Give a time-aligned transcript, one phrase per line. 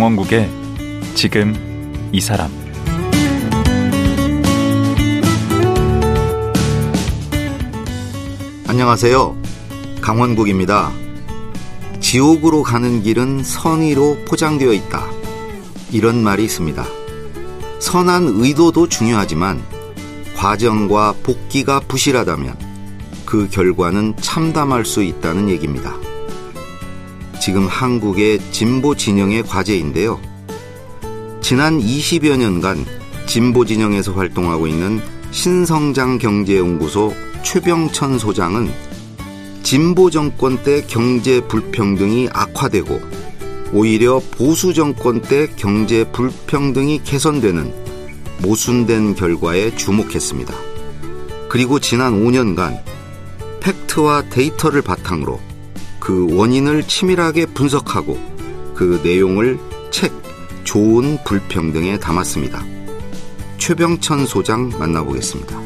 [0.00, 0.48] 강원국의
[1.14, 1.54] 지금
[2.10, 2.50] 이 사람
[8.66, 9.36] 안녕하세요.
[10.00, 10.90] 강원국입니다.
[12.00, 15.04] 지옥으로 가는 길은 선의로 포장되어 있다.
[15.92, 16.82] 이런 말이 있습니다.
[17.80, 19.62] 선한 의도도 중요하지만
[20.34, 22.56] 과정과 복기가 부실하다면
[23.26, 25.94] 그 결과는 참담할 수 있다는 얘기입니다.
[27.40, 30.20] 지금 한국의 진보 진영의 과제인데요.
[31.40, 32.84] 지난 20여 년간
[33.26, 38.70] 진보 진영에서 활동하고 있는 신성장 경제연구소 최병천 소장은
[39.62, 43.00] 진보 정권 때 경제 불평등이 악화되고
[43.72, 47.72] 오히려 보수 정권 때 경제 불평등이 개선되는
[48.42, 50.54] 모순된 결과에 주목했습니다.
[51.48, 52.82] 그리고 지난 5년간
[53.60, 55.40] 팩트와 데이터를 바탕으로
[56.00, 58.18] 그 원인을 치밀하게 분석하고
[58.74, 59.58] 그 내용을
[59.90, 60.10] 책
[60.64, 62.64] 좋은 불평등에 담았습니다.
[63.58, 65.60] 최병천 소장 만나보겠습니다.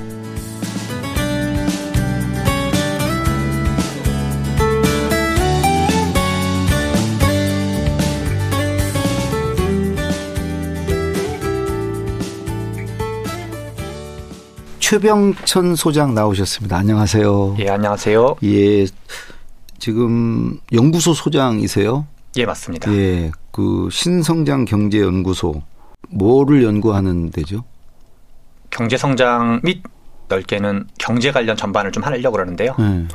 [14.81, 16.77] 최병천 소장 나오셨습니다.
[16.77, 17.57] 안녕하세요.
[17.61, 18.37] 예, 안녕하세요.
[18.45, 18.87] 예,
[19.79, 22.07] 지금 연구소 소장이세요?
[22.37, 22.93] 예, 맞습니다.
[22.93, 25.63] 예, 그 신성장 경제 연구소
[26.09, 27.65] 뭐를 연구하는 데죠?
[28.71, 29.83] 경제 성장 및
[30.29, 32.75] 넓게는 경제 관련 전반을 좀 하려고 그러는데요.
[32.81, 33.07] 예,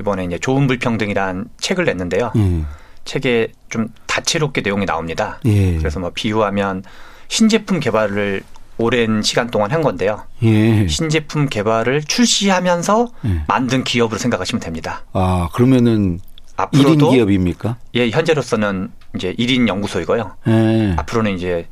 [0.00, 2.32] 이번에 이제 좋은 불평등이란 책을 냈는데요.
[2.36, 2.64] 예,
[3.04, 5.40] 책에 좀 다채롭게 내용이 나옵니다.
[5.46, 5.76] 예.
[5.78, 6.84] 그래서 뭐 비유하면
[7.28, 8.42] 신제품 개발을
[8.78, 10.24] 오랜 시간 동안 한 건데요.
[10.42, 10.88] 예.
[10.88, 13.42] 신제품 개발을 출시하면서 예.
[13.46, 15.02] 만든 기업으로 생각하시면 됩니다.
[15.12, 16.20] 아, 그러면은 1인
[16.56, 17.76] 앞으로도 기업입니까?
[17.94, 20.32] 예, 현재로서는 이제 1인 연구소이고요.
[20.48, 20.94] 예.
[20.96, 21.68] 앞으로는 이제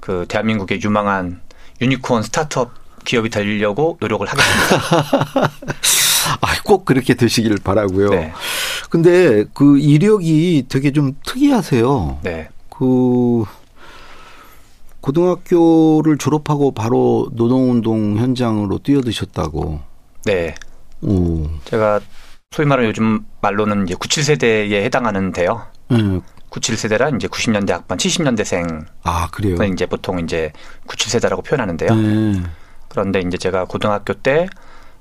[0.00, 1.40] 그 대한민국의 유망한
[1.80, 2.72] 유니콘 스타트업
[3.04, 5.50] 기업이 되려고 노력을 하겠습니다.
[6.40, 8.08] 아, 꼭 그렇게 되시길 바라고요.
[8.10, 8.32] 네.
[8.88, 12.20] 근데 그 이력이 되게 좀 특이하세요.
[12.22, 12.48] 네.
[12.70, 13.44] 그
[15.04, 19.82] 고등학교를 졸업하고 바로 노동운동 현장으로 뛰어드셨다고.
[20.24, 20.54] 네.
[21.02, 21.46] 오.
[21.66, 22.00] 제가
[22.50, 25.66] 소위 말하는 요즘 말로는 이제 97세대에 해당하는데요.
[25.92, 25.96] 예.
[26.48, 29.56] 97세대란 이제 90년대 학번 70년대생을 아, 그래요.
[29.64, 30.52] 이제 보통 이제
[30.86, 31.90] 97세대라고 표현하는데요.
[31.90, 32.42] 예.
[32.88, 34.46] 그런데 이제 제가 고등학교 때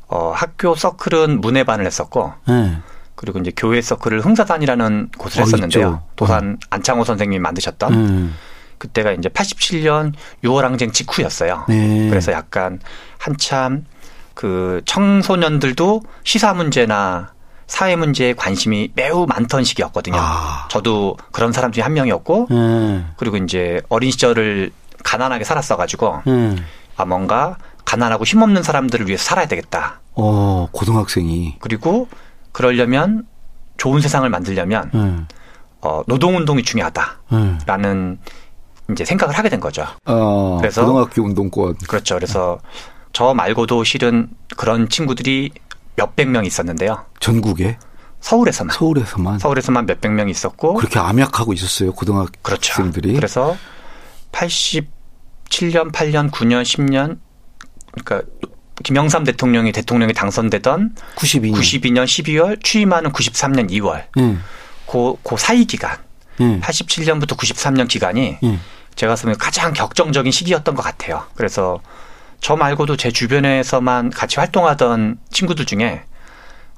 [0.07, 2.77] 어, 학교 서클은 문예반을 했었고 예.
[3.15, 5.87] 그리고 이제 교회 서클을 흥사단이라는 곳을 어, 했었는데요.
[5.87, 6.03] 있죠.
[6.17, 8.52] 도산 안창호 선생님이 만드셨던 예.
[8.83, 10.11] 그때가 이제 87년
[10.43, 11.63] 6월 항쟁 직후였어요.
[11.69, 12.09] 네.
[12.09, 12.81] 그래서 약간
[13.17, 13.85] 한참
[14.33, 17.31] 그 청소년들도 시사 문제나
[17.65, 20.17] 사회 문제에 관심이 매우 많던 시기였거든요.
[20.19, 20.67] 아.
[20.69, 23.05] 저도 그런 사람 중에 한 명이었고 예.
[23.15, 24.71] 그리고 이제 어린 시절을
[25.01, 26.55] 가난하게 살았어가지고 예.
[26.97, 30.01] 아 뭔가 가난하고 힘없는 사람들을 위해서 살아야 되겠다.
[30.15, 31.55] 어, 고등학생이.
[31.61, 32.09] 그리고
[32.51, 33.25] 그러려면
[33.77, 35.35] 좋은 세상을 만들려면 예.
[35.81, 38.42] 어, 노동운동이 중요하다라는 예.
[38.91, 39.85] 이제 생각을 하게 된 거죠.
[40.05, 41.75] 어, 그래서- 고등학교 운동권.
[41.87, 42.15] 그렇죠.
[42.15, 42.59] 그래서
[43.13, 45.51] 저 말고도 실은 그런 친구들이
[45.95, 47.05] 몇백 명 있었는데요.
[47.19, 47.77] 전국에
[48.19, 53.13] 서울에서만 서울에서만 서울에서만 몇백 명 있었고 그렇게 암약하고 있었어요 고등학생들이.
[53.13, 53.15] 그렇죠.
[53.15, 53.57] 그래서
[55.49, 57.17] 87년, 8년, 9년, 10년
[57.91, 58.27] 그러니까
[58.83, 61.53] 김영삼 대통령이 대통령이 당선되던 92년.
[61.55, 64.37] 92년 12월 취임하는 93년 2월 예.
[64.87, 65.97] 그, 그 사이 기간
[66.39, 66.59] 예.
[66.59, 68.59] 87년부터 93년 기간이 예.
[68.95, 71.23] 제가 보면 가장 격정적인 시기였던 것 같아요.
[71.35, 71.79] 그래서
[72.39, 76.03] 저 말고도 제 주변에서만 같이 활동하던 친구들 중에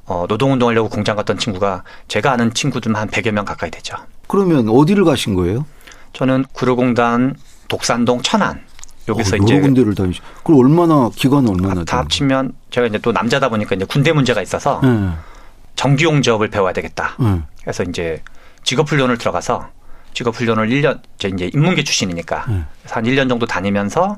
[0.06, 3.96] 어, 노동운동 하려고 공장 갔던 친구가 제가 아는 친구들만 한 100여 명 가까이 되죠.
[4.28, 5.66] 그러면 어디를 가신 거예요?
[6.13, 7.36] 저는 구로공단,
[7.68, 8.63] 독산동, 천안
[9.08, 10.22] 여기서 어, 이제 군데를 다니시.
[10.44, 11.98] 그럼 얼마나 기간은 얼마나 다?
[11.98, 15.10] 합치면 제가 이제 또 남자다 보니까 이제 군대 문제가 있어서 예.
[15.75, 17.16] 정기용접을 배워야 되겠다.
[17.22, 17.42] 예.
[17.62, 18.22] 그래서 이제
[18.76, 19.70] 직업훈련을 들어가서
[20.14, 22.64] 직업훈련을 1년, 제 이제 인문계 출신이니까 네.
[22.90, 24.18] 한 1년 정도 다니면서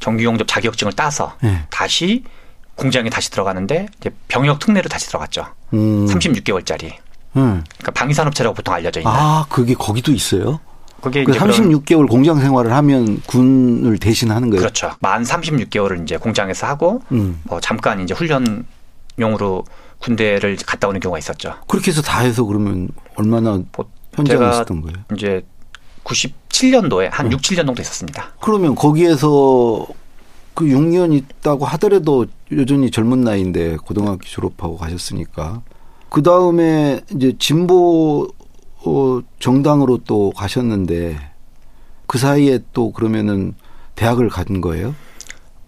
[0.00, 1.64] 정기용접 자격증을 따서 네.
[1.70, 2.24] 다시
[2.76, 5.46] 공장에 다시 들어가는데 이제 병역 특례로 다시 들어갔죠.
[5.74, 6.06] 음.
[6.06, 6.84] 36개월짜리.
[6.84, 6.98] 예.
[7.34, 9.12] 그러니까 방위산업체라고 보통 알려져 있는.
[9.14, 10.60] 아, 그게 거기도 있어요?
[11.00, 14.60] 그게 그 이제 그런- 36개월 공장 생활을 하면 군을 대신하는 거예요?
[14.60, 14.92] 그렇죠.
[15.00, 17.40] 만 36개월을 이제 공장에서 하고 음.
[17.44, 19.64] 뭐 잠깐 이제 훈련용으로
[20.00, 21.54] 군대를 갔다 오는 경우가 있었죠.
[21.66, 24.96] 그렇게 해서 다 해서 그러면 얼마나 보- 현장에 있었던 거예요?
[25.14, 25.44] 이제
[26.04, 27.32] 97년도에 한 음.
[27.32, 28.32] 6, 7년 정도 있었습니다.
[28.40, 29.86] 그러면 거기에서
[30.54, 35.62] 그 6년 있다고 하더라도 여전히 젊은 나이인데 고등학교 졸업하고 가셨으니까
[36.08, 38.28] 그 다음에 이제 진보
[38.84, 41.18] 어, 정당으로 또 가셨는데
[42.06, 43.54] 그 사이에 또 그러면은
[43.94, 44.94] 대학을 간 거예요?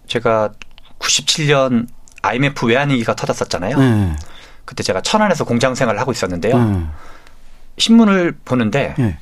[0.07, 0.53] 제가
[0.99, 1.87] 97년
[2.23, 3.79] IMF 외환위기가 터졌었잖아요.
[3.79, 4.17] 네.
[4.65, 6.59] 그때 제가 천안에서 공장 생활을 하고 있었는데요.
[6.59, 6.83] 네.
[7.79, 9.19] 신문을 보는데 네.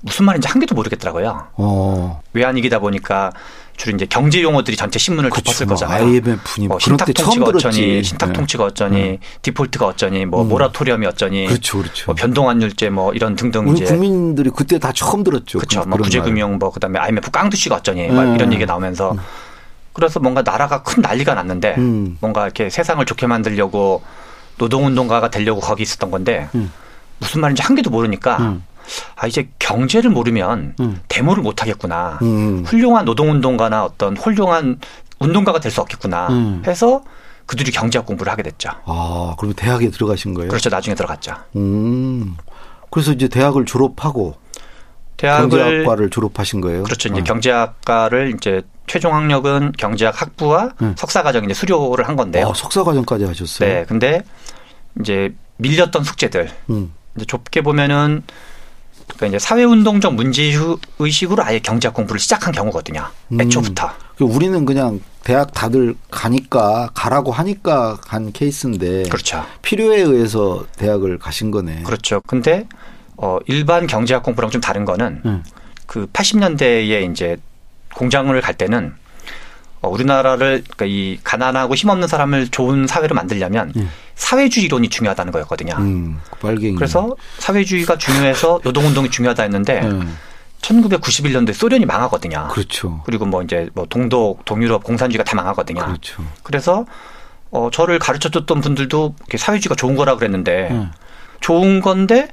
[0.00, 1.48] 무슨 말인지 한 개도 모르겠더라고요.
[1.54, 2.22] 어.
[2.32, 3.32] 외환위기다 보니까
[3.76, 6.04] 주로 이제 경제 용어들이 전체 신문을 그쵸, 덮었을 뭐 거잖아요.
[6.04, 7.46] IMF니 뭐 신탁통치가.
[7.46, 9.18] 어쩌니, 신탁통치가 어쩌니, 네.
[9.42, 10.48] 디폴트가 어쩌니, 뭐 음.
[10.48, 12.06] 모라토리엄이 어쩌니, 그렇죠, 그렇죠.
[12.06, 15.58] 뭐 변동환율제 뭐 이런 등등 이제 국민들이 그때 다 처음 들었죠.
[15.58, 15.82] 그렇죠.
[15.82, 18.34] 그- 뭐 구제금융 뭐 그다음에 IMF 깡두씨가 어쩌니 막 음.
[18.34, 19.14] 이런 얘기 가 나오면서
[19.92, 22.16] 그래서 뭔가 나라가 큰 난리가 났는데 음.
[22.20, 24.02] 뭔가 이렇게 세상을 좋게 만들려고
[24.58, 26.70] 노동운동가가 되려고 거기 있었던 건데 음.
[27.18, 28.64] 무슨 말인지 한 개도 모르니까 음.
[29.16, 31.00] 아 이제 경제를 모르면 음.
[31.08, 32.18] 데모를 못 하겠구나.
[32.22, 32.64] 음.
[32.66, 34.78] 훌륭한 노동운동가나 어떤 훌륭한
[35.18, 36.62] 운동가가 될 수 없겠구나 음.
[36.66, 37.02] 해서
[37.46, 38.70] 그들이 경제학 공부를 하게 됐죠.
[38.84, 40.48] 아, 그럼 대학에 들어가신 거예요?
[40.48, 40.68] 그렇죠.
[40.70, 41.34] 나중에 들어갔죠.
[41.56, 42.36] 음.
[42.90, 44.36] 그래서 이제 대학을 졸업하고
[45.18, 46.84] 대학을 경제학과를 졸업하신 거예요?
[46.84, 47.08] 그렇죠.
[47.10, 47.24] 이제 아.
[47.24, 50.94] 경제학과를 이제 최종 학력은 경제학 학부와 음.
[50.96, 52.48] 석사 과정 이제 수료를 한 건데요.
[52.48, 53.68] 아, 석사 과정까지 하셨어요?
[53.68, 53.84] 네.
[53.86, 54.22] 근데
[55.00, 56.94] 이제 밀렸던 숙제들 음.
[57.16, 58.22] 이제 좁게 보면은
[59.08, 60.52] 그러니까 이제 사회운동적 문제
[60.98, 63.04] 의식으로 아예 경제학 공부를 시작한 경우거든요.
[63.32, 63.40] 음.
[63.40, 63.90] 애초부터.
[64.16, 69.44] 그 우리는 그냥 대학 다들 가니까 가라고 하니까 간 케이스인데 그렇죠.
[69.62, 71.82] 필요에 의해서 대학을 가신 거네.
[71.82, 72.20] 그렇죠.
[72.26, 72.66] 근데
[73.18, 75.44] 어 일반 경제학 공부랑 좀 다른 거는 음.
[75.86, 77.36] 그 80년대에 이제
[77.94, 78.94] 공장을 갈 때는
[79.80, 83.90] 어, 우리나라를 그러니까 이 가난하고 힘없는 사람을 좋은 사회로 만들려면 음.
[84.14, 85.74] 사회주의 이론이 중요하다는 거였거든요.
[85.78, 86.74] 음, 그.
[86.74, 90.16] 그래서 사회주의가 중요해서 노동운동이 중요하다 했는데 음,
[90.62, 92.48] 1991년도에 소련이 망하거든요.
[92.50, 93.02] 그렇죠.
[93.04, 95.84] 그리고 뭐 이제 뭐 동독, 동유럽 공산주의가 다 망하거든요.
[95.84, 96.24] 그렇죠.
[96.42, 96.84] 그래서
[97.50, 100.90] 어 저를 가르쳐 줬던 분들도 사회주의가 좋은 거라 그랬는데 음.
[101.40, 102.28] 좋은 건데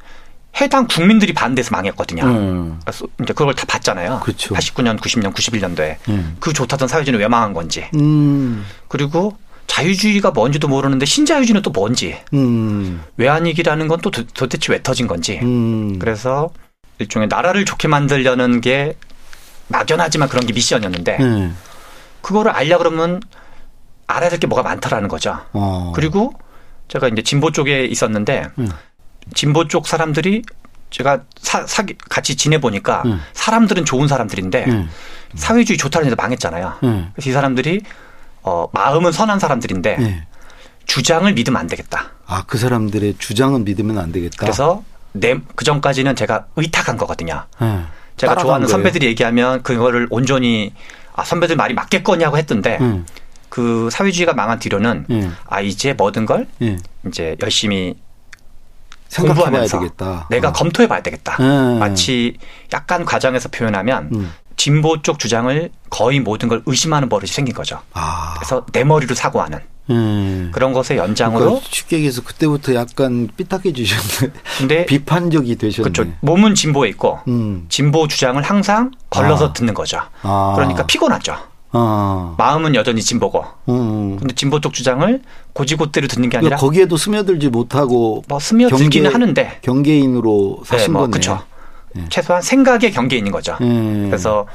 [0.62, 2.24] 해당 국민들이 반대해서 망했거든요.
[2.24, 2.80] 음.
[2.86, 4.22] 그래서 이제 그걸 다 봤잖아요.
[4.24, 4.56] 그렇죠.
[4.56, 6.38] 89년, 90년, 91년도에 음.
[6.40, 7.86] 그 좋다던 사회주의는 왜 망한 건지.
[7.96, 8.66] 음.
[8.88, 9.38] 그리고
[9.68, 12.18] 자유주의가 뭔지도 모르는데 신자유주의는 또 뭔지.
[12.34, 13.02] 음.
[13.18, 15.40] 외환위기라는 건 또 도대체 왜 터진 건지.
[15.42, 16.00] 음.
[16.00, 16.50] 그래서
[17.00, 18.96] 일종의 나라를 좋게 만들려는 게
[19.68, 21.52] 막연하지만 그런 게 미션이었는데 네.
[22.22, 23.20] 그거를 알려 그러면
[24.08, 25.38] 알아야 될 게 뭐가 많더라는 거죠.
[25.54, 25.92] 어.
[25.96, 26.34] 그리고
[26.88, 28.70] 제가 이제 진보 쪽에 있었는데 음.
[29.34, 30.44] 진보 쪽 사람들이
[30.90, 33.22] 제가 사, 사 같이 지내 보니까 음.
[33.34, 34.88] 사람들은 좋은 사람들인데 네.
[35.36, 36.74] 사회주의 좋다는 데서 망했잖아요.
[36.84, 37.10] 네.
[37.14, 37.82] 그래서 이 사람들이
[38.44, 40.28] 어 마음은 선한 사람들인데 네.
[40.86, 42.12] 주장을 믿으면 안 되겠다.
[42.28, 44.38] 아, 그 사람들의 주장은 믿으면 안 되겠다.
[44.38, 47.46] 그래서 내 그 전까지는 제가 의탁한 거거든요.
[47.60, 47.82] 네.
[48.18, 48.68] 제가 좋아하는 거예요.
[48.68, 50.74] 선배들이 얘기하면 그거를 온전히
[51.14, 53.06] 아 선배들 말이 맞겠거냐고 했던데 음.
[53.50, 55.30] 그 사회주의가 망한 뒤로는 예.
[55.48, 56.78] 아 이제 모든 걸 예.
[57.08, 57.96] 이제 열심히
[59.16, 60.28] 생각해봐야 되겠다.
[60.30, 60.54] 내가 어.
[60.54, 61.38] 검토해봐야 되겠다.
[61.40, 61.80] 예.
[61.80, 62.38] 마치
[62.74, 64.34] 약간 과정에서 표현하면 음.
[64.58, 67.80] 진보 쪽 주장을 거의 모든 걸 의심하는 버릇이 생긴 거죠.
[67.94, 68.34] 아.
[68.36, 69.60] 그래서 내 머리로 사고하는
[69.90, 70.50] 예.
[70.52, 74.34] 그런 것의 연장으로 그러니까 쉽게 얘기해서 그때부터 약간 삐딱해지셨네.
[74.58, 75.90] 근데 비판적이 되셨네.
[75.92, 76.12] 그렇죠.
[76.22, 77.66] 몸은 진보에 있고 음.
[77.70, 79.54] 진보 주장을 항상 걸러서 아.
[79.54, 80.00] 듣는 거죠.
[80.24, 80.54] 아.
[80.56, 81.36] 그러니까 피곤하죠.
[81.78, 82.36] 아.
[82.38, 84.18] 마음은 여전히 진보고 음.
[84.18, 85.22] 근데 진보 쪽 주장을
[85.54, 90.92] 고지고대로 듣는 게 아니라 그러니까 거기에도 스며들지 못하고 뭐 스며들기는 경계- 하는데 경계인으로 사신 네,
[90.94, 91.12] 뭐 거네.
[91.12, 91.44] 그렇죠.
[91.98, 92.06] 예.
[92.10, 93.58] 최소한 생각의 있는 거죠.
[93.62, 93.66] 예.
[94.08, 94.46] 그래서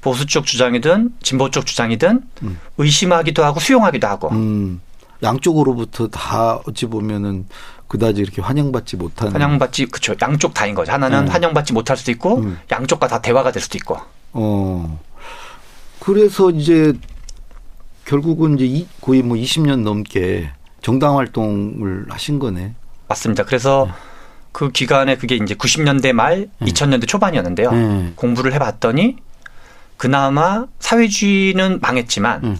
[0.00, 2.60] 보수 쪽 주장이든 진보 쪽 주장이든 음.
[2.78, 4.80] 의심하기도 하고 수용하기도 하고 음.
[5.22, 7.46] 양쪽으로부터 다 어찌 보면은
[7.88, 10.92] 그다지 이렇게 환영받지 못하는 환영받지 그쵸 양쪽 다인 거죠.
[10.92, 11.28] 하나는 음.
[11.28, 12.58] 환영받지 못할 수도 있고 음.
[12.70, 13.98] 양쪽과 다 대화가 될 수도 있고
[14.32, 14.98] 어.
[16.06, 16.92] 그래서 이제
[18.04, 22.76] 결국은 이제 이, 거의 뭐 20년 넘게 정당 활동을 하신 거네.
[23.08, 23.44] 맞습니다.
[23.44, 23.88] 그래서
[24.52, 26.64] 그 기간에 그게 이제 90년대 말 음.
[26.64, 27.70] 2000년대 초반이었는데요.
[27.72, 28.12] 예.
[28.14, 29.16] 공부를 해봤더니
[29.96, 32.58] 그나마 사회주의는 망했지만 음.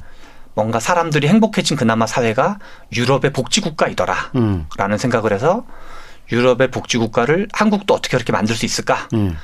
[0.54, 2.58] 뭔가 사람들이 행복해진 그나마 사회가
[2.96, 4.32] 유럽의 복지국가이더라.
[4.34, 4.66] 음.
[4.76, 5.64] 라는 생각을 해서
[6.32, 9.06] 유럽의 복지국가를 한국도 어떻게 그렇게 만들 수 있을까?
[9.14, 9.36] 음.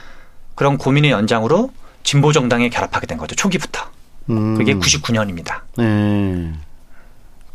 [0.56, 1.70] 그런 고민의 연장으로
[2.02, 3.36] 진보 정당에 결합하게 된 거죠.
[3.36, 3.91] 초기부터.
[4.30, 4.56] 음.
[4.56, 5.60] 그게 99년입니다.
[5.80, 6.52] 예.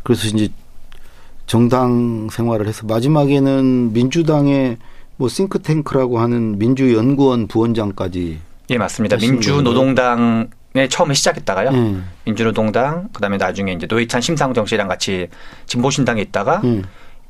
[0.04, 0.50] 그래서 이제
[1.46, 4.78] 정당 생활을 해서 마지막에는 민주당의
[5.16, 8.40] 뭐 싱크탱크라고 하는 민주연구원 부원장까지.
[8.70, 9.16] 예, 맞습니다.
[9.18, 11.72] 민주노동당에 처음에 시작했다가요.
[11.74, 11.96] 예.
[12.26, 15.28] 민주노동당, 그다음에 나중에 이제 노회찬 심상정 씨랑 같이
[15.66, 16.82] 진보신당에 있다가 예.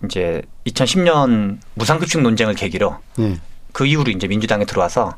[0.06, 3.38] 이제 2010년 무상급식 논쟁을 계기로 예.
[3.72, 5.16] 그 이후로 이제 민주당에 들어와서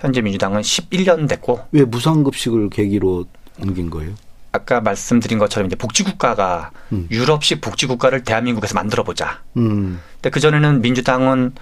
[0.00, 3.24] 현재 민주당은 11년 됐고 왜 무상급식을 계기로
[3.62, 4.12] 옮긴 거예요?
[4.52, 7.06] 아까 말씀드린 것처럼 이제 복지국가가 음.
[7.10, 9.40] 유럽식 복지국가를 대한민국에서 만들어 보자.
[9.56, 10.00] 음.
[10.16, 11.52] 근데 그 전에는 민주당은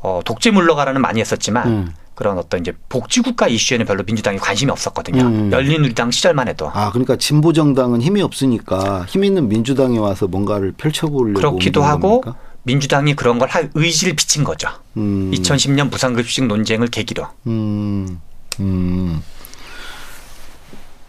[0.00, 1.94] 어, 독재 물러가라는 많이 했었지만 음.
[2.14, 5.22] 그런 어떤 이제 복지국가 이슈에는 별로 민주당이 관심이 없었거든요.
[5.24, 5.50] 음.
[5.52, 6.70] 열린우리당 시절만 해도.
[6.74, 12.38] 아, 그러니까 진보 정당은 힘이 없으니까 힘 있는 민주당에 와서 뭔가를 펼쳐보려고 그렇기도 하고 겁니까?
[12.64, 14.68] 민주당이 그런 걸 할 의지를 비친 거죠.
[14.98, 15.30] 음.
[15.34, 17.26] 2010년 무상급식 논쟁을 계기로.
[17.46, 18.20] 음,
[18.60, 19.22] 음.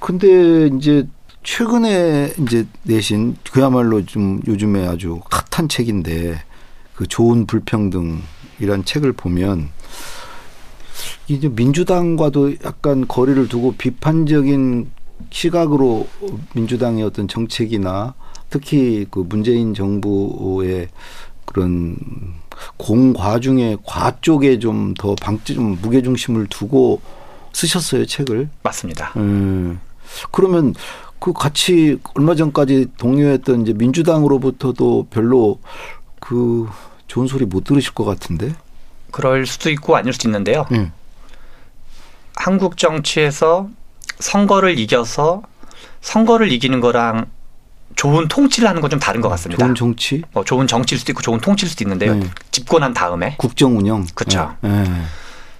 [0.05, 1.07] 근데 이제
[1.41, 6.43] 최근에 이제 내신 그야말로 좀 요즘에 아주 핫한 책인데
[6.93, 9.69] 그 좋은 불평등이란 책을 보면
[11.27, 14.91] 이제 민주당과도 약간 거리를 두고 비판적인
[15.31, 16.07] 시각으로
[16.53, 18.13] 민주당의 어떤 정책이나
[18.51, 20.89] 특히 그 문재인 정부의
[21.45, 21.97] 그런
[22.77, 27.01] 공과 중에 과 쪽에 좀 더 방지 좀 무게 중심을 두고
[27.53, 28.50] 쓰셨어요 책을.
[28.62, 29.13] 맞습니다.
[29.15, 29.79] 음.
[30.31, 30.74] 그러면
[31.19, 35.60] 그 같이 얼마 전까지 동료했던 이제 민주당으로부터도 별로
[36.19, 36.67] 그
[37.07, 38.53] 좋은 소리 못 들으실 것 같은데.
[39.12, 40.65] 그럴 수도 있고 아닐 수도 있는데요.
[40.72, 40.91] 음.
[42.36, 43.69] 한국 정치에서
[44.19, 45.41] 선거를 이겨서
[46.01, 47.25] 선거를 이기는 거랑
[47.95, 49.63] 좋은 통치를 하는 건 좀 다른 것 같습니다.
[49.65, 52.15] 좋은 정치, 어, 좋은 정치일 수도 있고 좋은 통치일 수도 있는데요.
[52.15, 52.29] 네.
[52.51, 54.05] 집권한 다음에 국정 운영.
[54.13, 54.55] 그쵸.
[54.65, 54.69] 예.
[54.69, 54.84] 예.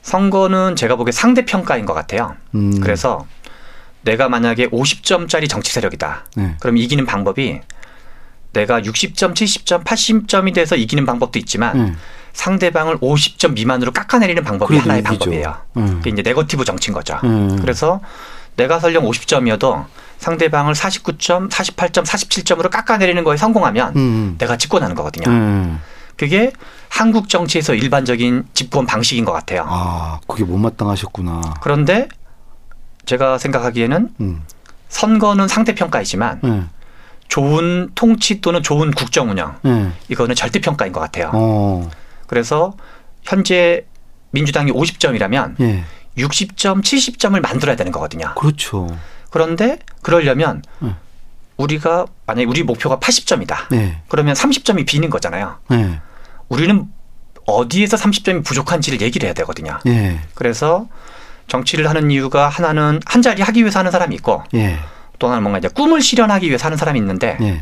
[0.02, 2.36] 선거는 제가 보기에 상대 평가인 것 같아요.
[2.54, 2.80] 음.
[2.82, 3.26] 그래서
[4.06, 6.26] 내가 만약에 50점짜리 정치 세력이다.
[6.38, 6.56] 네.
[6.60, 7.60] 그럼 이기는 방법이
[8.54, 11.98] 내가 60점, 70점, 80점이 돼서 이기는 방법도 있지만 음.
[12.32, 15.20] 상대방을 50점 미만으로 깎아내리는 방법이 하나의 이기죠.
[15.20, 15.56] 방법이에요.
[15.78, 15.88] 음.
[15.98, 17.20] 그게 이제 네거티브 정치인 거죠.
[17.24, 17.60] 음.
[17.60, 18.00] 그래서
[18.56, 19.86] 내가 설령 50점이어도
[20.20, 24.36] 상대방을 49점, 48점, 47점으로 깎아내리는 거에 성공하면 음.
[24.38, 25.30] 내가 집권하는 거거든요.
[25.30, 25.82] 음.
[26.16, 26.54] 그게
[26.88, 29.66] 한국 정치에서 일반적인 집권 방식인 것 같아요.
[29.68, 31.56] 아, 그게 못마땅하셨구나.
[31.62, 32.08] 그런데
[33.06, 34.44] 제가 생각하기에는 음.
[34.90, 36.64] 선거는 상대평가이지만 예.
[37.28, 39.92] 좋은 통치 또는 좋은 국정 운영 예.
[40.10, 41.32] 이거는 절대 평가인 것 같아요.
[41.34, 41.90] 어.
[42.28, 42.74] 그래서
[43.24, 43.86] 현재
[44.32, 45.84] 민주당이 50점이라면 예.
[46.18, 48.34] 60점, 70점을 만들어야 되는 거거든요.
[48.36, 48.88] 그렇죠.
[49.30, 50.96] 그런데 그러려면 음.
[51.58, 53.70] 우리가 만약에 우리 목표가 80점이다.
[53.70, 54.02] 네.
[54.08, 55.58] 그러면 30점이 비는 거잖아요.
[55.72, 56.00] 예.
[56.50, 56.88] 우리는
[57.46, 59.78] 어디에서 30점이 부족한지를 얘기를 해야 되거든요.
[59.88, 60.20] 예.
[60.34, 60.88] 그래서
[61.48, 64.78] 정치를 하는 이유가 하나는 한 자리 하기 위해서 하는 사람이 있고 예.
[65.20, 67.62] 또 하나는 뭔가 이제 꿈을 실현하기 위해서 하는 사람이 있는데 예.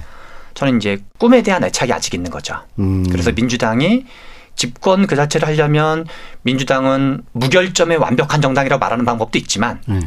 [0.54, 2.56] 저는 이제 꿈에 대한 애착이 아직 있는 거죠.
[2.80, 3.08] 음.
[3.10, 4.06] 그래서 민주당이
[4.56, 6.06] 집권 그 자체를 하려면
[6.44, 10.00] 민주당은 무결점의 완벽한 정당이라고 말하는 방법도 있지만 예.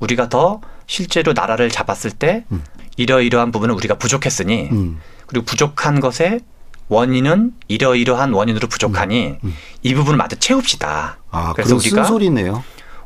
[0.00, 2.64] 우리가 더 실제로 나라를 잡았을 때 음.
[2.96, 5.00] 이러이러한 부분은 우리가 부족했으니 음.
[5.26, 6.40] 그리고 부족한 것의
[6.88, 9.56] 원인은 이러이러한 원인으로 부족하니 음.
[9.82, 11.18] 이 부분을 마저 채웁시다.
[11.30, 12.64] 아, 그래서 그래서 우리가 쓴소리네요.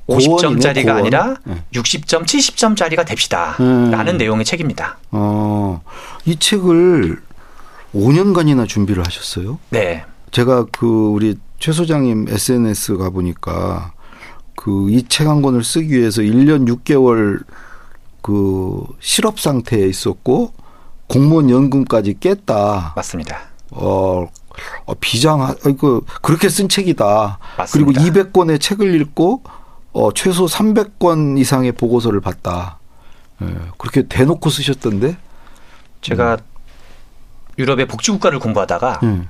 [0.08, 1.36] 50점짜리가 고원이네, 아니라.
[1.48, 1.62] 예.
[1.72, 3.56] 60점, 70점짜리가 됩시다.
[3.60, 3.90] 음.
[3.90, 4.98] 라는 내용의 책입니다.
[5.10, 5.80] 어,
[6.26, 7.20] 이 책을
[7.94, 9.58] 5년간이나 준비를 하셨어요?
[9.70, 10.04] 네.
[10.30, 13.92] 제가 그 우리 최 소장님 SNS 가 보니까
[14.56, 17.42] 그 이 책 한 권을 쓰기 위해서 1년 6개월
[18.20, 20.52] 그 실업 상태에 있었고
[21.06, 22.94] 공무원 연금까지 깼다.
[22.96, 23.40] 맞습니다.
[23.70, 24.26] 어,
[24.86, 27.38] 어 비장 어, 그 그렇게 쓴 책이다.
[27.58, 28.00] 맞습니다.
[28.00, 29.42] 그리고 200권의 책을 읽고
[29.94, 32.78] 어 최소 300권 이상의 보고서를 봤다.
[33.42, 33.46] 예,
[33.78, 35.16] 그렇게 대놓고 쓰셨던데.
[36.02, 36.36] 제가
[37.58, 39.28] 유럽의 복지국가를 공부하다가 음.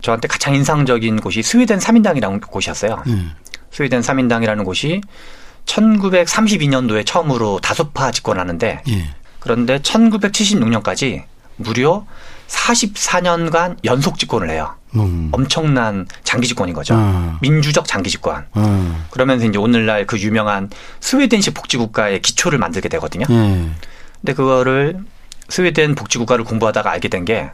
[0.00, 3.02] 저한테 가장 인상적인 곳이 스웨덴 3인당이라는 곳이었어요.
[3.08, 3.32] 음.
[3.70, 5.00] 스웨덴 3인당이라는 곳이
[5.66, 9.14] 1932년도에 처음으로 다소파 집권하는데 예.
[9.40, 11.24] 그런데 1976년까지
[11.56, 12.06] 무려
[12.48, 14.74] 44년간 연속 집권을 해요.
[14.94, 15.28] 음.
[15.32, 16.94] 엄청난 장기 집권인 거죠.
[16.96, 17.38] 아.
[17.40, 18.44] 민주적 장기 집권.
[18.52, 19.04] 아.
[19.10, 20.70] 그러면서 이제 오늘날 그 유명한
[21.00, 23.24] 스웨덴식 복지국가의 기초를 만들게 되거든요.
[23.30, 23.70] 예.
[24.20, 24.98] 근데 그거를
[25.48, 27.50] 스웨덴 복지국가를 공부하다가 알게 된 게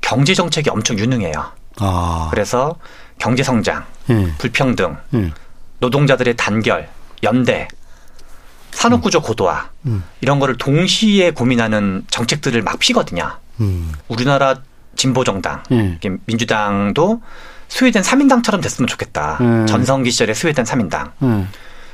[0.00, 1.52] 경제 정책이 엄청 유능해요.
[1.78, 2.28] 아.
[2.30, 2.76] 그래서
[3.18, 4.32] 경제 성장, 예.
[4.38, 5.30] 불평등, 예.
[5.78, 6.88] 노동자들의 단결,
[7.22, 7.68] 연대,
[8.72, 10.02] 산업구조 고도화 음.
[10.20, 13.30] 이런 거를 동시에 고민하는 정책들을 막 피거든요.
[13.60, 13.92] 음.
[14.08, 14.56] 우리나라
[14.96, 15.76] 진보 정당, 예.
[15.76, 17.22] 이렇게 민주당도
[17.68, 19.38] 스웨덴 3인당처럼 됐으면 좋겠다.
[19.40, 19.66] 음.
[19.66, 21.12] 전성기 시절의 스웨덴 3인당.
[21.22, 21.46] 예.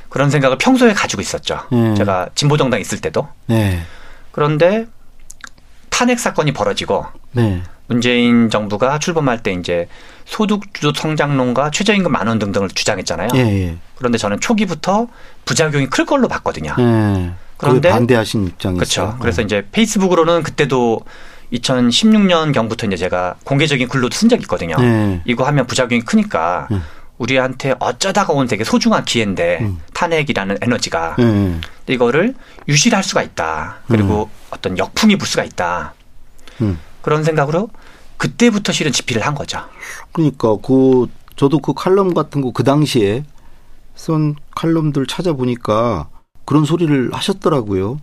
[0.09, 1.61] 그런 생각을 평소에 가지고 있었죠.
[1.71, 1.95] 음.
[1.95, 3.27] 제가 진보 정당 있을 때도.
[3.45, 3.81] 네.
[4.31, 4.87] 그런데
[5.89, 7.61] 탄핵 사건이 벌어지고 네.
[7.87, 9.87] 문재인 정부가 출범할 때 이제
[10.29, 13.29] 소득 주도 성장론과 최저임금 만 원 등등을 주장했잖아요.
[13.35, 13.77] 예, 예.
[13.95, 15.07] 그런데 저는 초기부터
[15.45, 16.75] 부작용이 클 걸로 봤거든요.
[16.77, 17.31] 예.
[17.57, 18.77] 그런데- 반대하신 입장이죠.
[18.77, 19.17] 그렇죠.
[19.19, 21.01] 그래서 이제 페이스북으로는 그때도
[21.51, 24.75] 2016년 경부터 이제 제가 공개적인 글로도 쓴 적이 있거든요.
[24.79, 25.21] 예.
[25.25, 26.83] 이거 하면 부작용이 크니까 음.
[27.17, 29.79] 우리한테 어쩌다가 온 되게 소중한 기회인데 음.
[29.95, 31.23] 탄핵이라는 에너지가 예.
[31.23, 32.35] 근데 이거를
[32.67, 33.77] 유실할 수가 있다.
[33.87, 35.93] 그리고 어떤 역풍이 불 수가 있다.
[36.61, 36.79] 음.
[37.01, 37.69] 그런 생각으로
[38.17, 39.59] 그때부터 실은 집필을 한 거죠.
[40.11, 43.23] 그러니까 그 저도 그 칼럼 같은 거 그 당시에
[43.95, 46.09] 쓴 칼럼들 찾아보니까
[46.45, 47.99] 그런 소리를 하셨더라고요.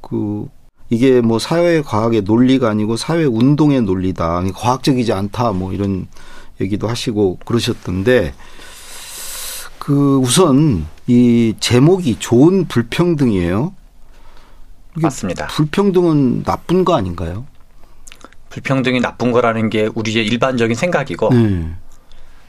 [0.00, 0.48] 그
[0.90, 4.42] 이게 뭐 사회 과학의 논리가 아니고 사회 운동의 논리다.
[4.54, 5.52] 과학적이지 않다.
[5.52, 6.06] 뭐 이런
[6.60, 8.34] 얘기도 하시고 그러셨던데
[9.78, 13.72] 그 우선 이 제목이 좋은 불평등이에요.
[14.94, 15.46] 맞습니다.
[15.46, 17.46] 불평등은 나쁜 거 아닌가요?
[18.50, 21.70] 불평등이 나쁜 거라는 게 우리의 일반적인 생각이고 네.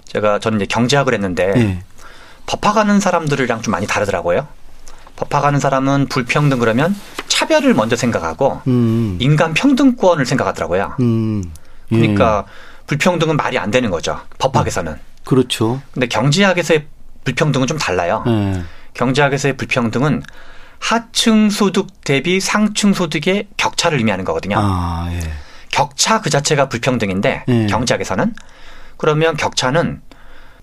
[0.06, 1.84] 제가 저는 이제 경제학을 했는데 네.
[2.48, 4.48] 법학하는 사람들이랑 좀 많이 다르더라고요.
[5.18, 6.96] 법학하는 사람은 불평등 그러면
[7.28, 9.18] 차별을 먼저 생각하고 음.
[9.20, 10.96] 인간 평등권을 생각하더라고요.
[11.02, 11.44] 음.
[11.92, 11.98] 예.
[11.98, 12.46] 그러니까
[12.88, 14.20] 불평등은 말이 안 되는 거죠.
[14.40, 14.98] 법학에서는.
[15.26, 15.82] 그렇죠.
[15.92, 16.86] 근데 경제학에서의
[17.24, 18.24] 불평등은 좀 달라요.
[18.26, 18.64] 네.
[18.94, 20.24] 경제학에서의 불평등은
[20.80, 24.56] 하층 소득 대비 상층 소득의 격차를 의미하는 거거든요.
[24.58, 25.20] 아, 예.
[25.72, 27.66] 격차 그 자체가 불평등인데 예.
[27.68, 28.34] 경제학에서는
[28.98, 30.02] 그러면 격차는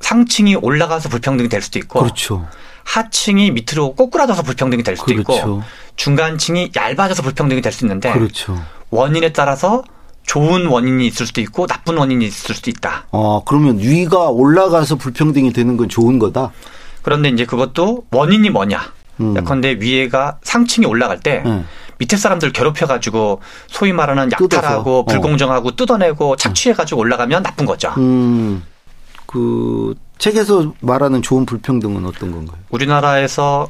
[0.01, 2.47] 상층이 올라가서 불평등이 될 수도 있고 그렇죠.
[2.85, 5.33] 하층이 밑으로 꼬꾸라져서 불평등이 될 수도 그렇죠.
[5.35, 5.63] 있고
[5.97, 8.63] 중간층이 얇아져서 불평등이 될 수 있는데 그렇죠.
[8.91, 9.83] 원인에 따라서
[10.25, 13.07] 좋은 원인이 있을 수도 있고 나쁜 원인이 있을 수도 있다.
[13.13, 16.53] 아, 그러면 위가 올라가서 불평등이 되는 건 좋은 거다?
[17.03, 18.93] 그런데 이제 그것도 원인이 뭐냐.
[19.21, 19.37] 음.
[19.37, 21.67] 예컨대 위에가 상층이 올라갈 때 음.
[21.99, 25.05] 밑에 사람들 괴롭혀가지고 소위 말하는 약탈하고 어.
[25.05, 27.95] 불공정하고 뜯어내고 착취해가지고 올라가면 나쁜 거죠.
[27.97, 28.63] 음.
[29.27, 32.59] 그 책에서 말하는 좋은 불평등은 어떤 건가요?
[32.71, 33.69] 우리나라에서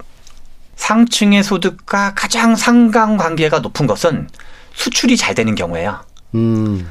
[0.76, 4.28] 상층의 소득과 가장 상관관계가 높은 것은
[4.74, 6.00] 수출이 잘 되는 경우에요.
[6.34, 6.86] 음.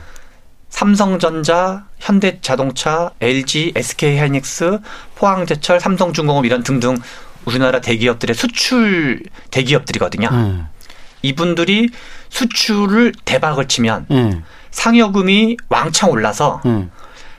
[0.70, 4.80] 삼성전자, 현대자동차, LG, SK하이닉스,
[5.16, 6.98] 포항제철, 삼성중공업 이런 등등
[7.46, 10.28] 우리나라 대기업들의 수출 대기업들이거든요.
[10.32, 10.68] 음.
[11.22, 11.90] 이분들이
[12.30, 14.44] 수출을 대박을 치면 음.
[14.72, 16.92] 상여금이 왕창 올라서 음.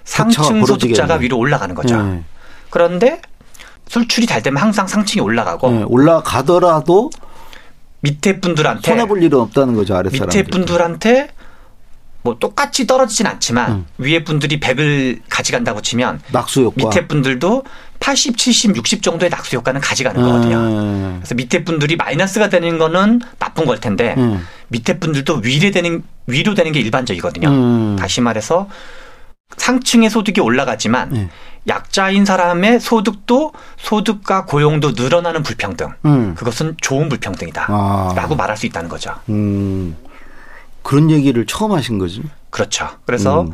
[0.05, 2.23] 상층 소득자가 위로 올라가는 거죠.
[2.71, 3.21] 그런데
[3.89, 7.11] 수출이 잘 되면 항상 상층이 올라가고 올라가더라도
[8.01, 11.31] 밑에 분들한테 손해 볼 일은 없다는 거죠 아래 밑에 분들한테
[12.23, 13.87] 뭐 똑같이 떨어지진 않지만 음.
[13.99, 17.63] 위에 분들이 100을 가져간다고 치면 낙수 효과 밑에 분들도
[18.01, 20.27] 80, 70, 60 정도의 낙수 효과는 가져가는 음.
[20.27, 21.17] 거거든요.
[21.19, 24.47] 그래서 밑에 분들이 마이너스가 되는 거는 나쁜 걸 텐데 음.
[24.69, 27.49] 밑에 분들도 위로 되는 위로 되는 게 일반적이거든요.
[27.49, 27.97] 음.
[27.99, 28.69] 다시 말해서
[29.57, 31.29] 상층의 소득이 올라가지만 네.
[31.69, 35.93] 약자인 사람의 소득도 소득과 고용도 늘어나는 불평등.
[36.05, 36.35] 음.
[36.35, 37.67] 그것은 좋은 불평등이다.
[37.69, 38.13] 아.
[38.15, 39.15] 라고 말할 수 있다는 거죠.
[39.29, 39.97] 음.
[40.83, 42.23] 그런 얘기를 처음 하신 거지.
[42.51, 42.89] 그렇죠.
[43.05, 43.53] 그래서 음.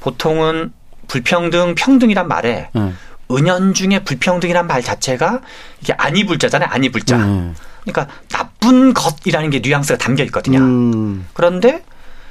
[0.00, 0.72] 보통은
[1.08, 2.96] 불평등, 평등이란 말에 음.
[3.30, 5.40] 은연중에 불평등이란 말 자체가
[5.80, 6.68] 이게 아니 불자잖아요.
[6.70, 7.16] 아니 불자.
[7.16, 7.54] 음.
[7.82, 10.58] 그러니까 나쁜 것이라는 게 뉘앙스가 담겨 있거든요.
[10.58, 11.26] 음.
[11.34, 11.84] 그런데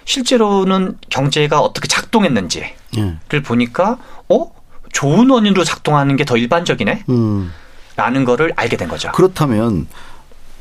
[0.06, 3.42] 실제로는 경제가 어떻게 작동했는지를 예.
[3.42, 3.98] 보니까
[4.30, 4.52] 어
[4.92, 7.04] 좋은 원인으로 작동하는 게 더 일반적이네.
[7.10, 7.52] 음.
[7.96, 9.12] 라는 거를 알게 된 거죠.
[9.12, 9.88] 그렇다면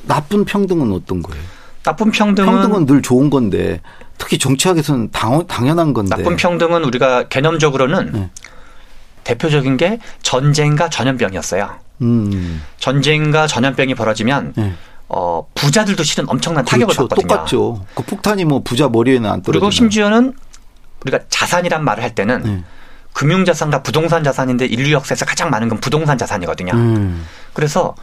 [0.03, 1.42] 나쁜 평등은 어떤 거예요?
[1.83, 3.81] 나쁜 평등은 평등은 늘 좋은 건데
[4.18, 8.31] 특히 정치학에서는 당, 당연한 건데 나쁜 평등은 우리가 개념적으로는 네.
[9.25, 11.71] 대표적인 게 전쟁과 전염병이었어요.
[12.03, 12.63] 음.
[12.79, 14.75] 전쟁과 전염병이 벌어지면 네.
[15.09, 17.09] 어, 부자들도 실은 엄청난 타격을 그렇죠.
[17.09, 17.29] 받거든요.
[17.29, 17.87] 똑같죠.
[17.95, 20.35] 그 폭탄이 뭐 부자 머리에는 안 떨어지고 그리고 심지어는
[21.03, 22.65] 우리가 자산이란 말을 할 때는 네.
[23.13, 26.73] 금융자산과 부동산 자산인데 인류 역사에서 가장 많은 건 부동산 자산이거든요.
[26.73, 27.27] 음.
[27.53, 27.95] 그래서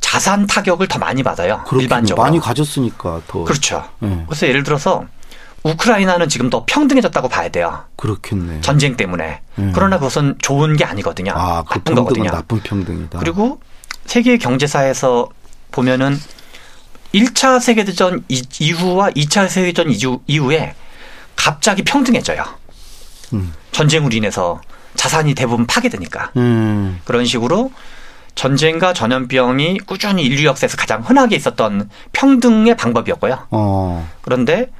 [0.00, 1.64] 자산 타격을 더 많이 받아요.
[1.72, 2.22] 일반적으로.
[2.22, 3.44] 많이 가졌으니까 더.
[3.44, 3.84] 그렇죠.
[3.98, 4.24] 네.
[4.28, 5.04] 그래서 예를 들어서
[5.66, 7.84] 우크라이나는 지금 더 평등해졌다고 봐야 돼요.
[7.96, 8.60] 그렇겠네.
[8.60, 9.40] 전쟁 때문에.
[9.56, 9.72] 네.
[9.74, 11.32] 그러나 그것은 좋은 게 아니거든요.
[11.34, 12.30] 아, 그 나쁜 거거든요.
[12.30, 13.18] 나쁜 평등이다.
[13.18, 13.60] 그리고
[14.04, 15.28] 세계 경제사에서
[15.72, 16.16] 보면은
[17.12, 18.24] 1차 세계대전
[18.60, 19.92] 이후와 2차 세계대전
[20.26, 20.74] 이후에
[21.34, 22.44] 갑자기 평등해져요.
[23.32, 23.52] 음.
[23.72, 24.60] 전쟁으로 인해서
[24.94, 26.30] 자산이 대부분 파괴되니까.
[26.36, 27.00] 음.
[27.04, 27.72] 그런 식으로
[28.36, 33.46] 전쟁과 전염병이 꾸준히 인류 역사에서 가장 흔하게 있었던 평등의 방법이었고요.
[33.50, 34.08] 어.
[34.20, 34.70] 그런데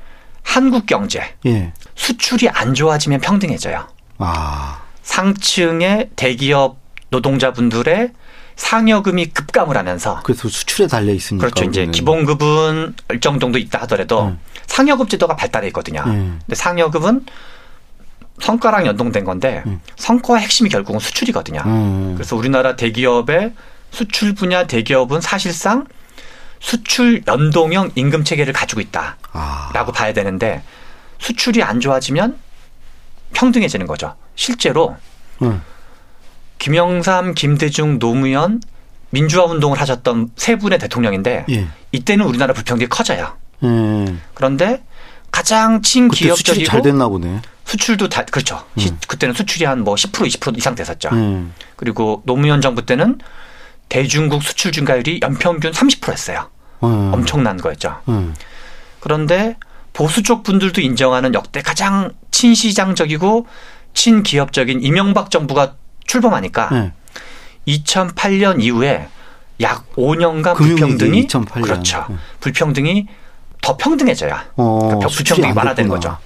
[0.47, 1.73] 한국 경제 예.
[1.97, 3.89] 수출이 안 좋아지면 평등해져요.
[4.19, 4.81] 아.
[5.03, 6.79] 상층의 대기업
[7.11, 8.13] 노동자분들의
[8.55, 11.69] 상여금이 급감을 하면서 그래서 수출에 달려 있으니까 그렇죠.
[11.69, 14.39] 이제 기본급은 일정 정도 있다 하더라도 음.
[14.67, 16.03] 상여급 제도가 발달해 있거든요.
[16.07, 16.39] 음.
[16.47, 17.27] 근데 상여급은
[18.41, 19.81] 성과랑 연동된 건데 음.
[19.97, 21.61] 성과의 핵심이 결국은 수출이거든요.
[21.67, 22.15] 음.
[22.15, 23.53] 그래서 우리나라 대기업의
[23.91, 25.87] 수출 분야 대기업은 사실상
[26.61, 29.85] 수출 연동형 임금 체계를 가지고 있다라고 아.
[29.95, 30.63] 봐야 되는데
[31.19, 32.39] 수출이 안 좋아지면
[33.35, 34.15] 평등해지는 거죠.
[34.35, 34.97] 실제로
[35.43, 35.63] 음.
[36.59, 38.61] 김영삼, 김대중, 노무현
[39.11, 41.69] 민주화 운동을 하셨던 세 분의 대통령인데 예.
[41.93, 43.37] 이때는 우리나라 불평등이 커져요.
[43.63, 44.21] 음.
[44.35, 44.83] 그런데
[45.31, 47.41] 가장 친기업적이고 잘 됐나 보네.
[47.67, 48.65] 수출도 다 그렇죠.
[48.79, 48.99] 음.
[49.07, 51.11] 그때는 수출이 한 뭐 10% 20% 이상 됐었죠.
[51.13, 51.53] 음.
[51.77, 53.19] 그리고 노무현 정부 때는
[53.89, 56.51] 대중국 수출 증가율이 연평균 30%였어요.
[56.81, 57.11] 어.
[57.15, 58.01] 엄청난 거였죠.
[58.07, 58.33] 어.
[59.01, 59.57] 그런데
[59.93, 63.47] 보수 쪽 분들도 인정하는 역대 가장 친시장적이고
[63.95, 65.75] 친기업적인 이명박 정부가
[66.07, 66.93] 출범하니까 네.
[67.67, 69.09] 2008년 이후에
[69.63, 71.63] 약 5년간 금융위기 불평등이 2008년.
[71.63, 72.07] 그렇죠.
[72.11, 72.17] 네.
[72.41, 73.07] 불평등이
[73.63, 75.89] 더 평등해져야 어, 그러니까 불평등이 됐구나.
[75.89, 76.19] 거죠.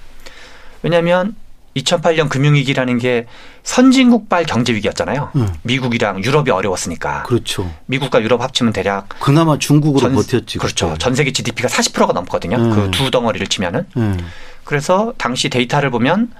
[0.83, 1.35] 왜냐하면
[1.77, 3.27] 2008년 금융위기라는 게
[3.63, 5.29] 선진국발 경제 위기였잖아요.
[5.35, 5.47] 응.
[5.63, 7.23] 미국이랑 유럽이 어려웠으니까.
[7.23, 7.71] 그렇죠.
[7.85, 10.57] 미국과 유럽 합치면 대략 그나마 중국으로 전- 버텼지.
[10.57, 10.87] 그렇죠.
[10.87, 10.97] 그때.
[10.99, 12.57] 전 세계 GDP가 40%가 넘거든요.
[12.57, 12.71] 음.
[12.91, 13.85] 그두 덩어리를 치면은.
[13.97, 14.17] 예.
[14.63, 16.31] 그래서 당시 데이터를 보면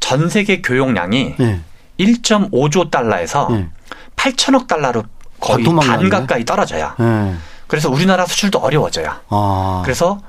[0.00, 1.60] 전 세계 교역량이 예.
[1.98, 3.68] 1.5조 달러에서 예.
[4.16, 5.04] 8천억 달러로
[5.40, 5.64] 거의.
[5.64, 6.92] 반 가까이 떨어져요.
[7.00, 7.34] 예.
[7.66, 9.12] 그래서 우리나라 수출도 어려워져요.
[9.28, 9.82] 아.
[9.84, 10.20] 그래서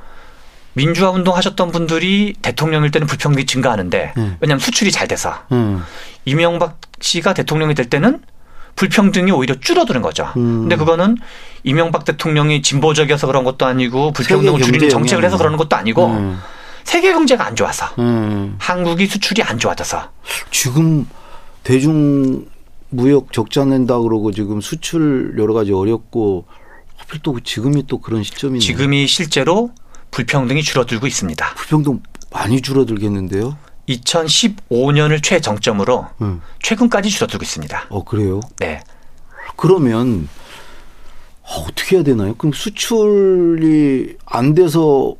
[0.77, 4.37] 민주화 운동 하셨던 분들이 대통령일 때는 불평등이 증가하는데 음.
[4.39, 5.77] 왜냐하면 수출이 잘 돼서 예.
[6.25, 8.21] 이명박 씨가 대통령이 될 때는
[8.75, 10.31] 불평등이 오히려 줄어드는 거죠.
[10.37, 10.61] 음.
[10.61, 11.17] 근데 그거는
[11.63, 15.37] 이명박 대통령이 진보적이어서 그런 것도 아니고 불평등을 줄이는 정책을 해서 영향이네.
[15.39, 16.35] 그러는 것도 아니고 예.
[16.83, 18.51] 세계 경제가 안 좋아서 예.
[18.59, 20.11] 한국이 수출이 안 좋아져서
[20.51, 21.07] 지금
[21.63, 22.45] 대중
[22.89, 26.45] 무역 적자 낸다 그러고 지금 수출 여러 가지 어렵고
[26.97, 28.59] 하필 또 지금이 또 그런 시점이네.
[28.59, 29.71] 지금이 실제로
[30.21, 31.53] 불평등이 줄어들고 있습니다.
[31.53, 32.01] 불평등
[32.31, 33.55] 많이 줄어들겠는데요.
[33.87, 36.41] 2015년을 최정점으로 응.
[36.63, 37.85] 최근까지 줄어들고 있습니다.
[37.89, 38.39] 어 그래요?
[38.57, 38.81] 네.
[39.57, 40.27] 그러면
[41.43, 42.33] 어, 어떻게 해야 되나요?
[42.33, 45.15] 그럼 수출이 안 돼서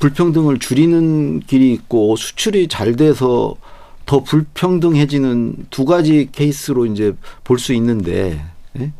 [0.00, 3.56] 불평등을 줄이는 길이 있고 수출이 잘 돼서
[4.04, 8.44] 더 불평등해지는 두 가지 케이스로 이제 볼 수 있는데
[8.78, 8.92] 예?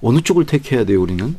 [0.00, 1.36] 어느 쪽을 택해야 돼요 우리는?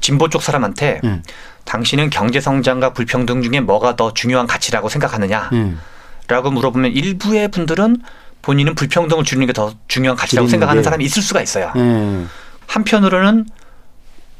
[0.00, 1.22] 진보 쪽 사람한테 예.
[1.68, 6.50] 당신은 경제 성장과 불평등 중에 뭐가 더 중요한 가치라고 생각하느냐라고 예.
[6.50, 7.98] 물어보면 일부의 분들은
[8.40, 10.84] 본인은 불평등을 줄이는 게 더 중요한 가치라고 생각하는 게.
[10.84, 11.70] 사람이 있을 수가 있어요.
[11.76, 12.24] 예.
[12.66, 13.46] 한편으로는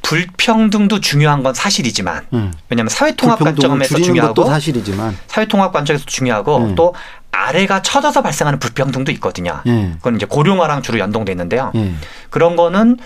[0.00, 2.50] 불평등도 중요한 건 사실이지만 예.
[2.70, 6.74] 왜냐하면 사회통합 관점에서 중요하고 사실이지만 사회통합 관점에서 중요하고 음.
[6.76, 6.94] 또
[7.30, 9.60] 아래가 처져서 발생하는 불평등도 있거든요.
[9.66, 9.92] 예.
[9.96, 11.72] 그건 이제 고령화랑 주로 연동돼 있는데요.
[11.74, 11.92] 예.
[12.30, 12.96] 그런 거는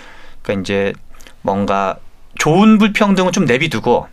[0.41, 0.93] 그러니까 이제
[1.41, 1.97] 뭔가
[2.37, 4.07] 좋은 불평등은 좀 내비두고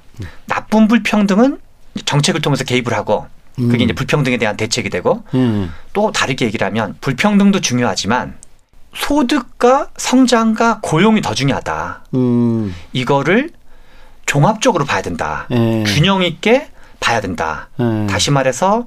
[0.47, 1.59] 나쁜 불평등은
[2.05, 3.81] 정책을 통해서 개입을 하고 그게 음.
[3.81, 5.69] 이제 불평등에 대한 대책이 되고 예.
[5.93, 8.37] 또 다르게 얘기를 하면 불평등도 중요하지만
[8.95, 12.05] 소득과 성장과 고용이 더 중요하다.
[12.15, 12.75] 음.
[12.93, 13.51] 이거를
[14.27, 15.47] 종합적으로 봐야 된다.
[15.51, 15.85] 예.
[15.87, 16.69] 균형 있게
[17.01, 17.69] 봐야 된다.
[17.81, 18.07] 예.
[18.09, 18.87] 다시 말해서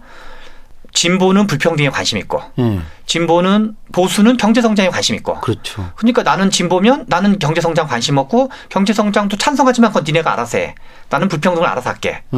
[0.93, 2.79] 진보는 불평등에 관심 있고 예.
[3.05, 5.91] 진보는 보수는 경제 성장에 관심 있고 그렇죠.
[5.95, 10.75] 그러니까 나는 진보면 나는 경제 성장 관심 없고 경제 성장도 찬성하지만 그건 니네가 알아서 해.
[11.09, 12.23] 나는 불평등을 알아서 할게.
[12.33, 12.37] 예.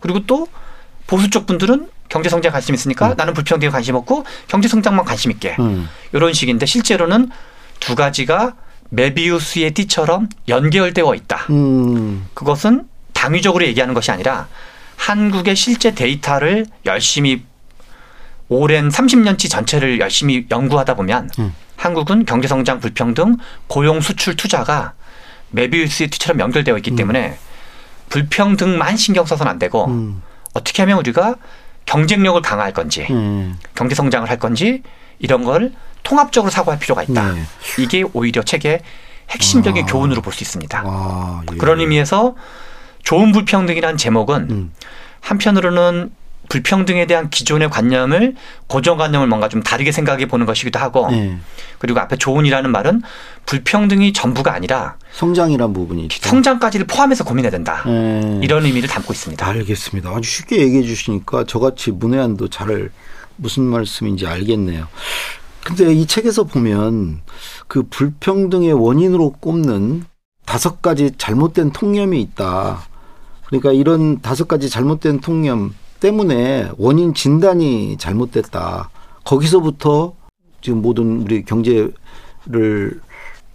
[0.00, 0.48] 그리고 또
[1.06, 3.14] 보수 쪽 분들은 경제 성장에 관심 있으니까 음.
[3.16, 5.56] 나는 불평등에 관심 없고 경제 성장만 관심 있게.
[5.58, 5.82] 예.
[6.12, 7.30] 이런 식인데 실제로는
[7.80, 8.54] 두 가지가
[8.90, 11.46] 메비우스의 띠처럼 연결되어 있다.
[11.50, 12.26] 음.
[12.34, 12.84] 그것은
[13.14, 14.48] 당위적으로 얘기하는 것이 아니라
[14.96, 17.44] 한국의 실제 데이터를 열심히
[18.52, 21.54] 오랜 30년치 전체를 열심히 연구하다 보면 음.
[21.76, 23.36] 한국은 경제성장 불평등,
[23.66, 24.92] 고용 수출 투자가
[25.50, 26.96] 메비우스의 띠처럼 연결되어 있기 음.
[26.96, 27.38] 때문에
[28.10, 30.22] 불평등만 신경 써서는 안 되고 음.
[30.54, 31.36] 어떻게 하면 우리가
[31.86, 33.52] 경쟁력을 강화할 건지 예.
[33.74, 34.82] 경제 성장을 할 건지
[35.18, 37.32] 이런 걸 통합적으로 사고할 필요가 있다.
[37.32, 37.42] 네.
[37.78, 38.80] 이게 오히려 책의
[39.30, 39.86] 핵심적인 아.
[39.86, 40.82] 교훈으로 볼 수 있습니다.
[40.84, 41.56] 아, 예.
[41.56, 42.36] 그런 의미에서
[43.02, 44.72] 좋은 불평등이라는 제목은 음.
[45.20, 46.12] 한편으로는
[46.48, 48.34] 불평등에 대한 기존의 관념을
[48.66, 51.38] 고정관념을 뭔가 좀 다르게 생각해 보는 것이기도 하고 예.
[51.78, 53.02] 그리고 앞에 좋은이라는 말은
[53.46, 56.28] 불평등이 전부가 아니라 성장이란 부분이 있죠.
[56.28, 57.82] 성장까지를 포함해서 고민해야 된다.
[57.86, 58.40] 예.
[58.42, 59.46] 이런 의미를 담고 있습니다.
[59.46, 60.10] 알겠습니다.
[60.10, 62.90] 아주 쉽게 얘기해 주시니까 저같이 문외한도 잘
[63.36, 64.88] 무슨 말씀인지 알겠네요.
[65.64, 67.20] 근데 이 책에서 보면
[67.68, 70.04] 그 불평등의 원인으로 꼽는
[70.44, 72.86] 다섯 가지 잘못된 통념이 있다.
[73.46, 78.90] 그러니까 이런 다섯 가지 잘못된 통념 때문에 원인 진단이 잘못됐다.
[79.22, 80.14] 거기서부터
[80.60, 81.92] 지금 모든 우리 경제를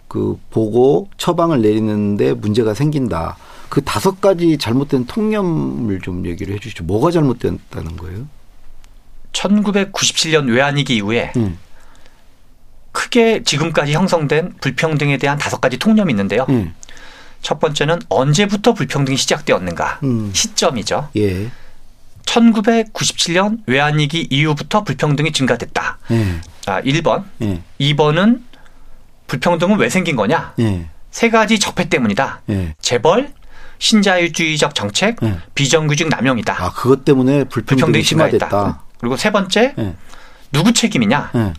[0.08, 3.36] 그 보고 처방을 내리는데 문제가 생긴다.
[3.68, 6.84] 그 다섯 가지 잘못된 통념을 좀 얘기를 해 주시죠.
[6.84, 8.26] 뭐가 잘못됐다는 거예요?
[9.32, 11.58] 1997년 외환위기 이후에 음.
[12.92, 16.46] 크게 지금까지 형성된 불평등에 대한 다섯 가지 통념이 있는데요.
[16.48, 16.72] 예.
[17.42, 20.30] 첫 번째는 언제부터 불평등이 시작되었는가 음.
[20.32, 21.10] 시점이죠.
[21.16, 21.50] 예.
[22.28, 25.98] 1997년 외환위기 이후부터 불평등이 증가됐다.
[26.10, 26.40] 예.
[26.60, 27.24] 자, 1번.
[27.42, 27.62] 예.
[27.80, 28.42] 2번은
[29.26, 30.52] 불평등은 왜 생긴 거냐?
[30.60, 30.88] 예.
[31.10, 32.42] 세 가지 적폐 때문이다.
[32.50, 32.74] 예.
[32.80, 33.32] 재벌,
[33.78, 35.38] 신자유주의적 정책, 예.
[35.54, 36.62] 비정규직 남용이다.
[36.62, 38.48] 아, 그것 때문에 불평등이 불평등이 심화됐다.
[38.48, 38.82] 증가했다.
[38.98, 39.94] 그리고 세 번째, 예.
[40.52, 41.30] 누구 책임이냐?
[41.34, 41.54] 예.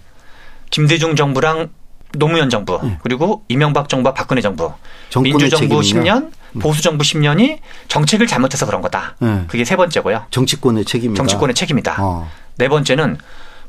[0.69, 1.69] 김대중 정부랑
[2.13, 2.97] 노무현 정부 네.
[3.03, 4.73] 그리고 이명박 정부와 박근혜 정부
[5.21, 6.15] 민주정부 책임이냐?
[6.15, 9.15] 10년 보수 정부 10년이 정책을 잘못해서 그런 거다.
[9.19, 9.45] 네.
[9.47, 10.25] 그게 세 번째고요.
[10.31, 11.17] 정치권의 책임이다.
[11.17, 11.95] 정치권의 책임이다.
[11.99, 12.29] 어.
[12.57, 13.17] 네 번째는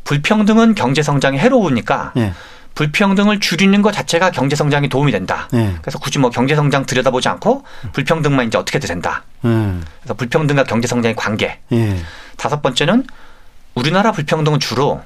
[0.05, 2.33] 불평등은 경제 성장에 해로우니까 예.
[2.75, 5.49] 불평등을 줄이는 것 자체가 경제 성장에 도움이 된다.
[5.55, 5.75] 예.
[5.83, 9.25] 그래서 굳이 뭐 경제 성장 들여다보지 않고 불평등만 이제 어떻게든 된다.
[9.45, 9.49] 예.
[10.01, 11.61] 그래서 불평등과 경제 성장의 관계.
[11.73, 11.97] 예.
[12.37, 13.05] 다섯 번째는
[13.75, 15.03] 우리나라 불평등은 주로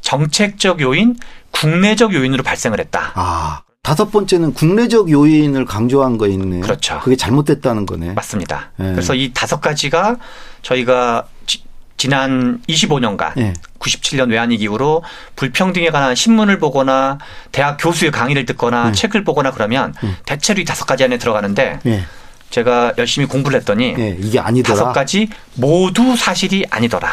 [0.00, 1.16] 정책적 요인,
[1.52, 3.12] 국내적 요인으로 발생을 했다.
[3.14, 3.62] 아.
[3.82, 6.60] 다섯 번째는 국내적 요인을 강조한 거 있네.
[6.60, 7.00] 그렇죠.
[7.02, 8.12] 그게 잘못됐다는 거네.
[8.12, 8.70] 맞습니다.
[8.78, 8.84] 예.
[8.84, 10.18] 그래서 이 다섯 가지가
[10.62, 11.64] 저희가 지,
[11.96, 13.52] 지난 25년간 예.
[13.80, 15.02] 97년 외환위기 이후로
[15.34, 17.18] 불평등에 관한 신문을 보거나
[17.50, 18.92] 대학 교수의 강의를 듣거나 음.
[18.92, 19.92] 책을 보거나 그러면
[20.26, 22.04] 대체로 이 다섯 가지 안에 들어가는데 예.
[22.50, 24.16] 제가 열심히 공부를 했더니 예.
[24.20, 24.76] 이게 아니더라.
[24.78, 27.10] 다섯 가지 모두 사실이 아니더라.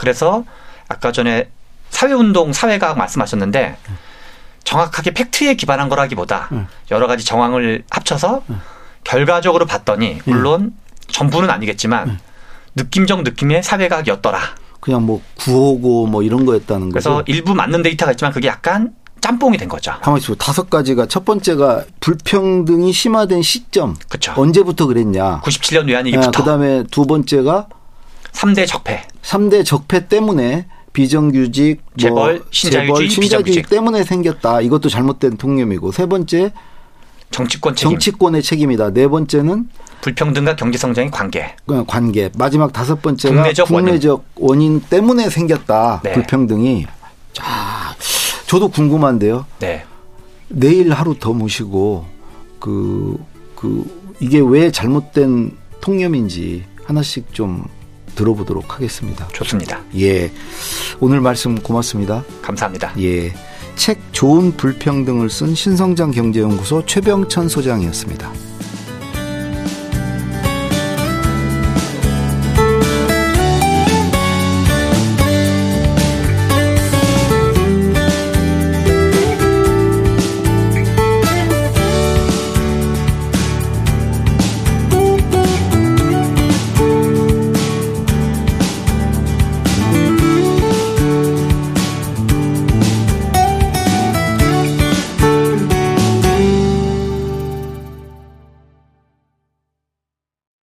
[0.00, 0.44] 그래서
[0.88, 1.48] 아까 전에
[1.88, 3.78] 사회운동, 사회과학 말씀하셨는데
[4.66, 6.66] 정확하게 팩트에 기반한 거라기보다 음.
[6.90, 8.42] 여러 가지 정황을 합쳐서
[9.04, 10.74] 결과적으로 봤더니 물론
[11.08, 12.18] 전부는 아니겠지만
[12.74, 14.40] 느낌적 느낌의 사회과학이었더라.
[14.80, 17.32] 그냥 뭐 구호고 뭐 이런 거였다는 그래서 거죠.
[17.32, 19.94] 일부 맞는 데이터가 있지만 그게 약간 짬뽕이 된 거죠.
[20.02, 20.34] 가만히 있어.
[20.34, 23.96] 다섯 가지가 첫 번째가 불평등이 심화된 시점.
[24.08, 24.34] 그쵸.
[24.36, 25.40] 언제부터 그랬냐.
[25.42, 27.68] 97년 외환위기부터 그 다음에 두 번째가
[28.32, 29.02] 3대 적폐.
[29.22, 33.68] 삼대 적폐 때문에 비정규직, 재벌, 뭐 신자유주의, 재벌, 신자주의 비정규직.
[33.68, 34.62] 때문에 생겼다.
[34.62, 36.52] 이것도 잘못된 통념이고 세 번째
[37.30, 38.94] 정치권 책임, 정치권의 책임이다.
[38.94, 39.68] 네 번째는
[40.00, 41.54] 불평등과 경제 성장의 관계.
[41.86, 42.30] 관계.
[42.38, 44.80] 마지막 다섯 번째가 국내적 국내적 원인.
[44.80, 46.00] 때문에 생겼다.
[46.02, 46.14] 네.
[46.14, 46.86] 불평등이.
[47.34, 47.44] 자,
[48.46, 49.44] 저도 궁금한데요.
[49.58, 49.84] 네.
[50.48, 52.06] 내일 하루 더 모시고
[52.58, 53.22] 그,
[53.54, 53.84] 그,
[54.20, 57.64] 이게 왜 잘못된 통념인지 하나씩 좀
[58.16, 59.28] 들어보도록 하겠습니다.
[59.28, 59.80] 좋습니다.
[59.96, 60.32] 예.
[60.98, 62.24] 오늘 말씀 고맙습니다.
[62.42, 62.92] 감사합니다.
[63.00, 63.32] 예.
[63.76, 68.55] 책 좋은 불평등을 쓴 신성장 경제연구소 최병천 소장이었습니다.